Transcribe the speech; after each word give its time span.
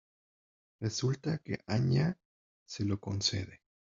Resulta 0.79 1.37
que 1.43 1.59
Anya 1.67 2.17
se 2.65 2.83
lo 2.85 2.99
concede. 2.99 3.61